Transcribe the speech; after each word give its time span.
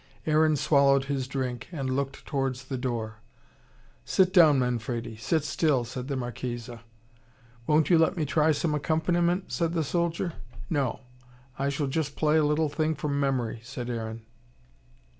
Aaron 0.25 0.55
swallowed 0.55 1.05
his 1.05 1.27
drink, 1.27 1.67
and 1.71 1.95
looked 1.95 2.25
towards 2.25 2.63
the 2.63 2.77
door. 2.79 3.19
"Sit 4.03 4.33
down, 4.33 4.57
Manfredi. 4.57 5.15
Sit 5.15 5.43
still," 5.43 5.83
said 5.83 6.07
the 6.07 6.15
Marchesa. 6.15 6.81
"Won't 7.67 7.91
you 7.91 7.99
let 7.99 8.17
me 8.17 8.25
try 8.25 8.51
some 8.51 8.73
accompaniment?" 8.73 9.51
said 9.51 9.73
the 9.73 9.83
soldier. 9.83 10.33
"No. 10.71 11.01
I 11.59 11.69
shall 11.69 11.85
just 11.85 12.15
play 12.15 12.37
a 12.37 12.43
little 12.43 12.67
thing 12.67 12.95
from 12.95 13.19
memory," 13.19 13.59
said 13.61 13.91
Aaron. 13.91 14.23